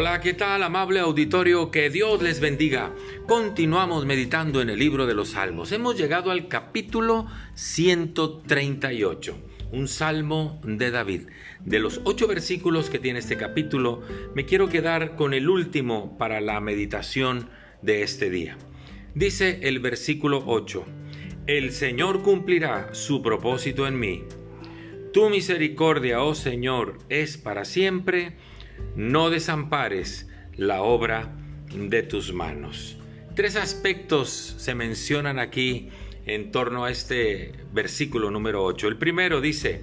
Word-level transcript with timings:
Hola, 0.00 0.18
¿qué 0.22 0.32
tal 0.32 0.62
amable 0.62 0.98
auditorio? 0.98 1.70
Que 1.70 1.90
Dios 1.90 2.22
les 2.22 2.40
bendiga. 2.40 2.90
Continuamos 3.26 4.06
meditando 4.06 4.62
en 4.62 4.70
el 4.70 4.78
libro 4.78 5.04
de 5.04 5.12
los 5.12 5.32
Salmos. 5.32 5.72
Hemos 5.72 5.98
llegado 5.98 6.30
al 6.30 6.48
capítulo 6.48 7.26
138, 7.52 9.36
un 9.72 9.88
salmo 9.88 10.58
de 10.64 10.90
David. 10.90 11.28
De 11.62 11.80
los 11.80 12.00
ocho 12.04 12.26
versículos 12.26 12.88
que 12.88 12.98
tiene 12.98 13.18
este 13.18 13.36
capítulo, 13.36 14.00
me 14.34 14.46
quiero 14.46 14.70
quedar 14.70 15.16
con 15.16 15.34
el 15.34 15.50
último 15.50 16.16
para 16.16 16.40
la 16.40 16.58
meditación 16.62 17.50
de 17.82 18.02
este 18.02 18.30
día. 18.30 18.56
Dice 19.14 19.58
el 19.64 19.80
versículo 19.80 20.42
8, 20.46 20.82
El 21.46 21.72
Señor 21.72 22.22
cumplirá 22.22 22.94
su 22.94 23.20
propósito 23.20 23.86
en 23.86 24.00
mí. 24.00 24.24
Tu 25.12 25.28
misericordia, 25.28 26.22
oh 26.22 26.34
Señor, 26.34 26.96
es 27.10 27.36
para 27.36 27.66
siempre 27.66 28.38
no 28.96 29.30
desampares 29.30 30.28
la 30.56 30.82
obra 30.82 31.34
de 31.74 32.02
tus 32.02 32.32
manos. 32.32 32.98
Tres 33.34 33.56
aspectos 33.56 34.54
se 34.58 34.74
mencionan 34.74 35.38
aquí 35.38 35.88
en 36.26 36.50
torno 36.50 36.84
a 36.84 36.90
este 36.90 37.52
versículo 37.72 38.30
número 38.30 38.64
8. 38.64 38.88
El 38.88 38.98
primero 38.98 39.40
dice, 39.40 39.82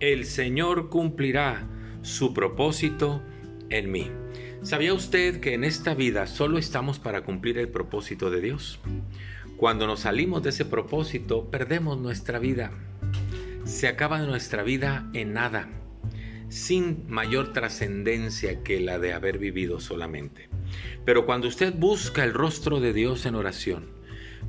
el 0.00 0.26
Señor 0.26 0.88
cumplirá 0.88 1.66
su 2.02 2.34
propósito 2.34 3.22
en 3.70 3.90
mí. 3.90 4.10
¿Sabía 4.62 4.94
usted 4.94 5.40
que 5.40 5.54
en 5.54 5.64
esta 5.64 5.94
vida 5.94 6.26
solo 6.26 6.58
estamos 6.58 6.98
para 6.98 7.22
cumplir 7.22 7.58
el 7.58 7.68
propósito 7.68 8.30
de 8.30 8.40
Dios? 8.40 8.78
Cuando 9.56 9.86
nos 9.86 10.00
salimos 10.00 10.42
de 10.42 10.50
ese 10.50 10.64
propósito, 10.64 11.50
perdemos 11.50 11.98
nuestra 11.98 12.38
vida. 12.38 12.70
Se 13.64 13.88
acaba 13.88 14.20
nuestra 14.20 14.62
vida 14.62 15.08
en 15.14 15.32
nada 15.32 15.68
sin 16.52 17.08
mayor 17.08 17.54
trascendencia 17.54 18.62
que 18.62 18.78
la 18.78 18.98
de 18.98 19.14
haber 19.14 19.38
vivido 19.38 19.80
solamente. 19.80 20.50
Pero 21.06 21.24
cuando 21.24 21.48
usted 21.48 21.72
busca 21.74 22.24
el 22.24 22.34
rostro 22.34 22.78
de 22.78 22.92
Dios 22.92 23.24
en 23.24 23.36
oración, 23.36 23.86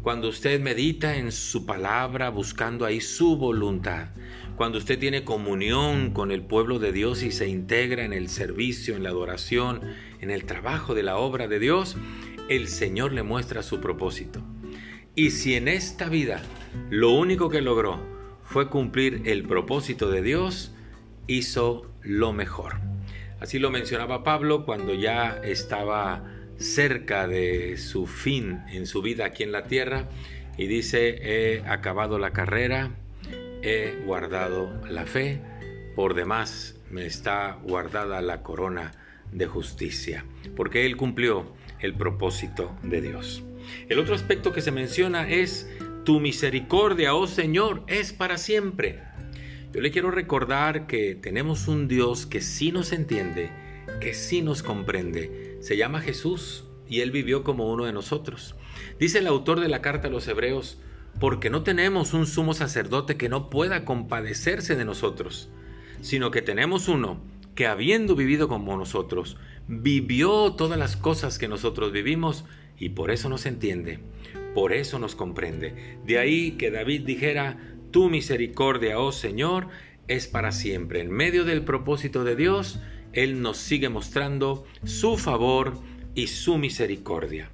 cuando 0.01 0.27
usted 0.27 0.59
medita 0.59 1.15
en 1.15 1.31
su 1.31 1.65
palabra 1.65 2.29
buscando 2.29 2.85
ahí 2.85 2.99
su 2.99 3.37
voluntad, 3.37 4.09
cuando 4.57 4.79
usted 4.79 4.99
tiene 4.99 5.23
comunión 5.23 6.11
con 6.11 6.31
el 6.31 6.41
pueblo 6.41 6.77
de 6.77 6.91
Dios 6.91 7.23
y 7.23 7.31
se 7.31 7.47
integra 7.47 8.03
en 8.03 8.11
el 8.11 8.27
servicio, 8.27 8.97
en 8.97 9.03
la 9.03 9.09
adoración, 9.09 9.81
en 10.19 10.29
el 10.29 10.43
trabajo 10.43 10.93
de 10.93 11.03
la 11.03 11.15
obra 11.15 11.47
de 11.47 11.59
Dios, 11.59 11.95
el 12.49 12.67
Señor 12.67 13.13
le 13.13 13.23
muestra 13.23 13.63
su 13.63 13.79
propósito. 13.79 14.43
Y 15.15 15.31
si 15.31 15.55
en 15.55 15.69
esta 15.69 16.09
vida 16.09 16.41
lo 16.89 17.11
único 17.11 17.47
que 17.47 17.61
logró 17.61 17.97
fue 18.43 18.69
cumplir 18.69 19.21
el 19.23 19.43
propósito 19.43 20.11
de 20.11 20.21
Dios, 20.21 20.72
hizo 21.27 21.91
lo 22.01 22.33
mejor. 22.33 22.75
Así 23.39 23.59
lo 23.59 23.71
mencionaba 23.71 24.23
Pablo 24.23 24.65
cuando 24.65 24.93
ya 24.93 25.41
estaba 25.43 26.23
cerca 26.57 27.27
de 27.27 27.77
su 27.77 28.07
fin 28.07 28.61
en 28.71 28.85
su 28.85 29.01
vida 29.01 29.25
aquí 29.25 29.43
en 29.43 29.51
la 29.51 29.63
tierra 29.63 30.07
y 30.57 30.67
dice, 30.67 31.17
he 31.21 31.63
acabado 31.67 32.19
la 32.19 32.31
carrera, 32.31 32.91
he 33.61 34.01
guardado 34.05 34.71
la 34.89 35.05
fe, 35.05 35.41
por 35.95 36.13
demás 36.13 36.79
me 36.89 37.05
está 37.05 37.59
guardada 37.63 38.21
la 38.21 38.43
corona 38.43 38.91
de 39.31 39.47
justicia, 39.47 40.25
porque 40.55 40.85
él 40.85 40.95
cumplió 40.95 41.53
el 41.79 41.95
propósito 41.95 42.75
de 42.83 43.01
Dios. 43.01 43.43
El 43.89 43.99
otro 43.99 44.15
aspecto 44.15 44.53
que 44.53 44.61
se 44.61 44.71
menciona 44.71 45.27
es, 45.27 45.69
tu 46.03 46.19
misericordia, 46.19 47.15
oh 47.15 47.27
Señor, 47.27 47.83
es 47.87 48.13
para 48.13 48.37
siempre. 48.37 49.01
Yo 49.73 49.81
le 49.81 49.89
quiero 49.89 50.11
recordar 50.11 50.85
que 50.85 51.15
tenemos 51.15 51.67
un 51.67 51.87
Dios 51.87 52.27
que 52.27 52.41
sí 52.41 52.71
nos 52.71 52.93
entiende, 52.93 53.49
que 53.99 54.13
sí 54.13 54.43
nos 54.43 54.61
comprende. 54.61 55.57
Se 55.61 55.77
llama 55.77 55.99
Jesús 55.99 56.65
y 56.87 56.99
Él 56.99 57.09
vivió 57.09 57.43
como 57.43 57.71
uno 57.73 57.85
de 57.85 57.91
nosotros. 57.91 58.55
Dice 58.99 59.17
el 59.17 59.25
autor 59.25 59.59
de 59.59 59.69
la 59.69 59.81
carta 59.81 60.09
a 60.09 60.11
los 60.11 60.27
Hebreos, 60.27 60.77
porque 61.19 61.49
no 61.49 61.63
tenemos 61.63 62.13
un 62.13 62.27
sumo 62.27 62.53
sacerdote 62.53 63.17
que 63.17 63.29
no 63.29 63.49
pueda 63.49 63.83
compadecerse 63.83 64.75
de 64.75 64.85
nosotros, 64.85 65.49
sino 66.01 66.29
que 66.29 66.43
tenemos 66.43 66.87
uno 66.87 67.19
que 67.55 67.65
habiendo 67.65 68.15
vivido 68.15 68.47
como 68.47 68.77
nosotros, 68.77 69.37
vivió 69.67 70.53
todas 70.53 70.77
las 70.77 70.97
cosas 70.97 71.39
que 71.39 71.47
nosotros 71.47 71.91
vivimos 71.91 72.45
y 72.77 72.89
por 72.89 73.09
eso 73.09 73.27
nos 73.27 73.47
entiende, 73.47 74.01
por 74.53 74.71
eso 74.71 74.99
nos 74.99 75.15
comprende. 75.15 75.97
De 76.05 76.19
ahí 76.19 76.51
que 76.51 76.69
David 76.69 77.05
dijera, 77.07 77.57
tu 77.93 78.09
misericordia, 78.09 78.99
oh 78.99 79.11
Señor, 79.11 79.67
es 80.07 80.27
para 80.27 80.51
siempre. 80.51 80.99
En 80.99 81.11
medio 81.11 81.45
del 81.45 81.63
propósito 81.63 82.23
de 82.23 82.35
Dios, 82.35 82.79
Él 83.13 83.41
nos 83.41 83.57
sigue 83.57 83.87
mostrando 83.87 84.65
su 84.83 85.15
favor 85.15 85.77
y 86.15 86.27
su 86.27 86.57
misericordia. 86.57 87.51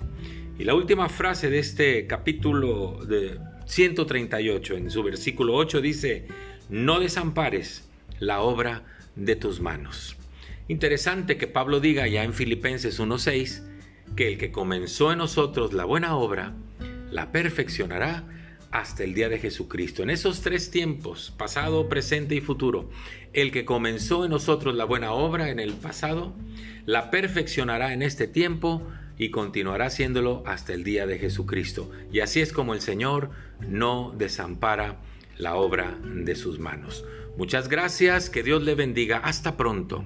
Y 0.57 0.63
la 0.63 0.75
última 0.75 1.09
frase 1.09 1.49
de 1.49 1.59
este 1.59 2.07
capítulo 2.07 3.05
de 3.05 3.37
138, 3.65 4.77
en 4.77 4.89
su 4.89 5.03
versículo 5.03 5.55
8, 5.55 5.81
dice, 5.81 6.27
no 6.69 7.01
desampares 7.01 7.87
la 8.19 8.39
obra 8.39 8.85
de 9.17 9.35
tus 9.35 9.59
manos. 9.59 10.15
Interesante 10.69 11.37
que 11.37 11.47
Pablo 11.47 11.81
diga 11.81 12.07
ya 12.07 12.23
en 12.23 12.33
Filipenses 12.33 12.99
1.6 12.99 13.65
que 14.15 14.29
el 14.29 14.37
que 14.37 14.51
comenzó 14.53 15.11
en 15.11 15.17
nosotros 15.17 15.73
la 15.73 15.83
buena 15.83 16.15
obra, 16.15 16.53
la 17.11 17.31
perfeccionará 17.33 18.23
hasta 18.71 19.03
el 19.03 19.13
día 19.13 19.29
de 19.29 19.39
Jesucristo. 19.39 20.03
En 20.03 20.09
esos 20.09 20.41
tres 20.41 20.71
tiempos, 20.71 21.33
pasado, 21.37 21.89
presente 21.89 22.35
y 22.35 22.41
futuro, 22.41 22.89
el 23.33 23.51
que 23.51 23.65
comenzó 23.65 24.25
en 24.25 24.31
nosotros 24.31 24.75
la 24.75 24.85
buena 24.85 25.11
obra 25.11 25.49
en 25.49 25.59
el 25.59 25.73
pasado, 25.73 26.33
la 26.85 27.11
perfeccionará 27.11 27.93
en 27.93 28.01
este 28.01 28.27
tiempo 28.27 28.81
y 29.17 29.31
continuará 29.31 29.87
haciéndolo 29.87 30.43
hasta 30.45 30.73
el 30.73 30.83
día 30.83 31.05
de 31.05 31.19
Jesucristo. 31.19 31.91
Y 32.11 32.21
así 32.21 32.39
es 32.41 32.53
como 32.53 32.73
el 32.73 32.81
Señor 32.81 33.31
no 33.59 34.13
desampara 34.17 34.97
la 35.37 35.55
obra 35.55 35.97
de 36.03 36.35
sus 36.35 36.59
manos. 36.59 37.05
Muchas 37.37 37.69
gracias, 37.69 38.29
que 38.29 38.43
Dios 38.43 38.63
le 38.63 38.75
bendiga. 38.75 39.17
Hasta 39.17 39.57
pronto. 39.57 40.03